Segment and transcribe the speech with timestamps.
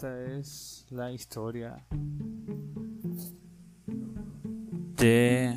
[0.00, 1.84] esta es la historia
[4.96, 5.54] de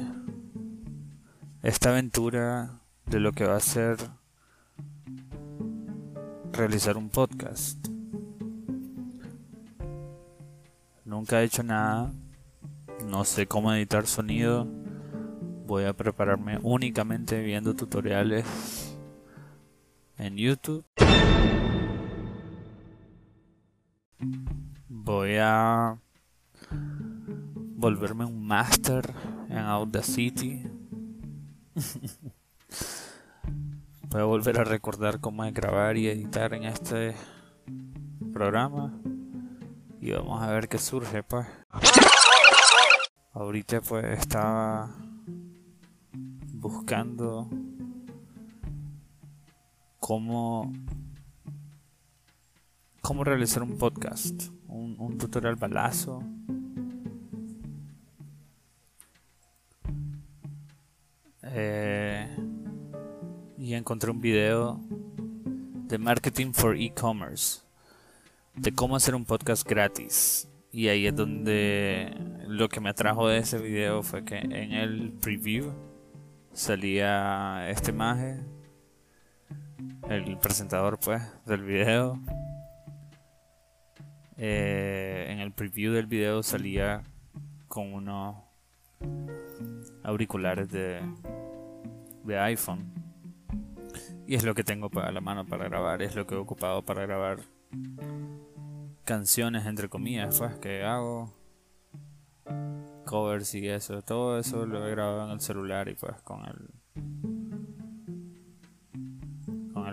[1.62, 3.96] esta aventura de lo que va a ser
[6.52, 7.88] realizar un podcast.
[11.06, 12.12] Nunca he hecho nada,
[13.08, 14.68] no sé cómo editar sonido,
[15.66, 18.98] voy a prepararme únicamente viendo tutoriales
[20.18, 20.84] en YouTube.
[24.88, 25.98] Voy a
[27.76, 29.14] volverme un master
[29.50, 30.64] en Audacity.
[34.10, 37.16] Voy a volver a recordar cómo es grabar y editar en este
[38.32, 38.94] programa.
[40.00, 41.48] Y vamos a ver qué surge, pues.
[43.34, 44.96] Ahorita pues estaba
[46.54, 47.50] buscando
[50.00, 50.72] cómo
[53.04, 56.24] cómo realizar un podcast, un, tutorial balazo.
[61.44, 62.26] Eh,
[63.58, 67.60] y encontré un video de marketing for e-commerce,
[68.56, 70.48] de cómo hacer un podcast gratis.
[70.72, 72.16] Y ahí es donde
[72.48, 75.74] lo que me atrajo de ese video fue que en el preview
[76.54, 78.40] salía este maje,
[80.10, 82.18] el presentador pues del video
[84.38, 87.04] eh, en el preview del video salía
[87.68, 88.38] con unos
[90.04, 91.02] auriculares de,
[92.24, 92.94] de iPhone.
[94.26, 96.84] Y es lo que tengo para la mano para grabar, es lo que he ocupado
[96.84, 97.40] para grabar
[99.04, 101.34] canciones entre comillas, pues que hago
[103.06, 106.83] covers y eso, todo eso lo he grabado en el celular y pues con el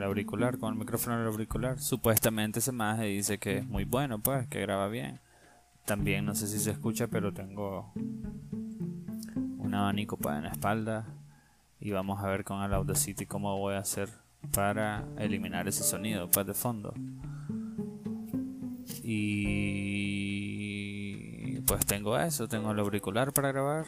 [0.03, 1.79] auricular, con el micrófono del auricular.
[1.79, 5.21] Supuestamente ese maje dice que es muy bueno, pues, que graba bien.
[5.85, 7.93] También no sé si se escucha, pero tengo
[9.59, 11.07] un abanico para la espalda.
[11.81, 14.09] Y vamos a ver con el Audacity cómo voy a hacer
[14.53, 16.95] para eliminar ese sonido pues de fondo.
[19.03, 20.41] Y
[21.63, 23.87] pues tengo eso, tengo el auricular para grabar,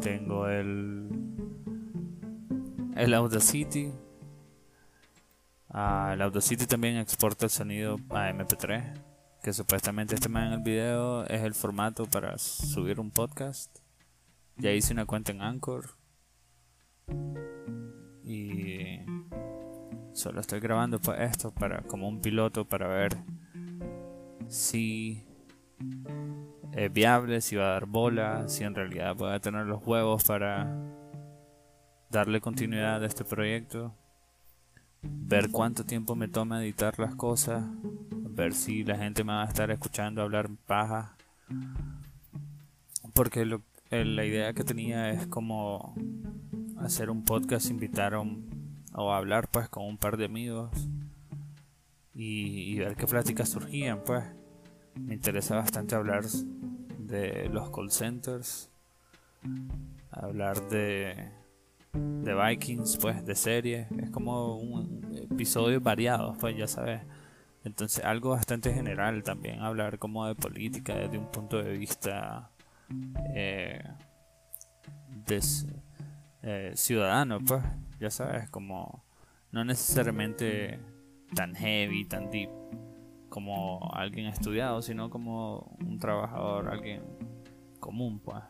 [0.00, 1.08] tengo el
[2.96, 3.92] el Audacity
[5.72, 8.92] Ah, el Audacity también exporta el sonido a MP3,
[9.40, 13.78] que supuestamente este man en el video es el formato para subir un podcast.
[14.56, 15.90] Ya hice una cuenta en Anchor.
[18.24, 18.98] Y
[20.12, 23.16] solo estoy grabando pues esto para como un piloto para ver
[24.48, 25.24] si
[26.72, 30.24] es viable, si va a dar bola, si en realidad voy a tener los huevos
[30.24, 30.76] para
[32.10, 33.94] darle continuidad a este proyecto
[35.02, 37.64] ver cuánto tiempo me toma editar las cosas,
[38.12, 41.16] ver si la gente me va a estar escuchando hablar paja.
[43.14, 45.94] Porque lo, la idea que tenía es como
[46.78, 48.22] hacer un podcast, invitar a
[48.94, 50.70] o hablar pues con un par de amigos
[52.14, 54.24] y, y ver qué pláticas surgían pues.
[54.94, 56.24] Me interesa bastante hablar
[56.98, 58.68] de los call centers,
[60.10, 61.39] hablar de
[62.22, 63.86] de Vikings, pues, de serie.
[63.98, 67.02] Es como un episodio variado, pues, ya sabes.
[67.64, 72.50] Entonces, algo bastante general también, hablar como de política desde un punto de vista
[73.34, 73.82] eh,
[76.42, 77.62] eh, ciudadano, pues,
[78.00, 79.04] ya sabes, como
[79.52, 80.80] no necesariamente
[81.34, 82.50] tan heavy, tan deep
[83.28, 87.02] como alguien estudiado, sino como un trabajador, alguien
[87.78, 88.42] común, pues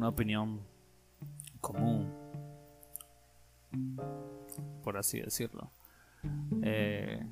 [0.00, 0.60] una opinión
[1.60, 2.10] común,
[4.82, 5.72] por así decirlo.
[6.62, 7.22] Eh,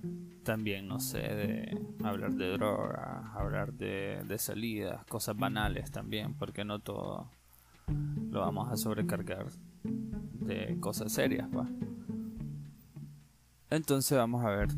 [0.44, 6.62] también, no sé, de hablar de droga, hablar de, de salidas, cosas banales también, porque
[6.62, 7.30] no todo
[8.30, 9.46] lo vamos a sobrecargar
[9.82, 11.48] de cosas serias.
[11.48, 11.66] Pa.
[13.70, 14.68] Entonces vamos a ver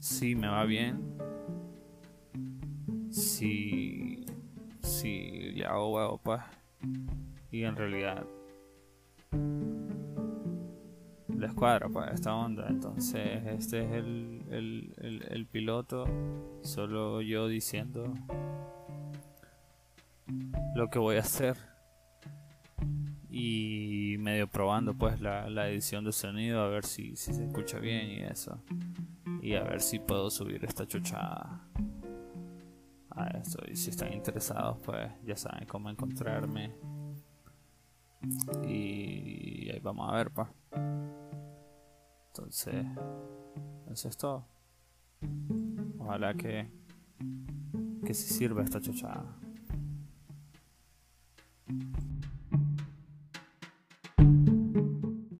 [0.00, 1.16] si me va bien,
[3.08, 4.26] si
[4.88, 5.37] si
[7.50, 8.26] Y en realidad
[11.38, 12.66] les cuadra para esta onda.
[12.68, 16.06] Entonces, este es el, el, el, piloto.
[16.62, 18.12] Solo yo diciendo
[20.74, 21.56] lo que voy a hacer.
[23.30, 27.78] Y medio probando pues la, la edición de sonido a ver si, si se escucha
[27.78, 28.60] bien y eso.
[29.42, 31.68] Y a ver si puedo subir esta chuchada
[33.70, 36.74] y si están interesados, pues ya saben cómo encontrarme.
[38.64, 40.48] Y ahí vamos a ver, pues.
[42.28, 42.86] Entonces,
[43.90, 44.44] Eso es todo.
[45.98, 46.70] Ojalá que,
[48.04, 49.24] que se sirva esta chochada.